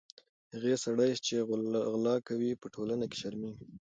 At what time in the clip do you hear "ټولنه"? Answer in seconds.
2.75-3.05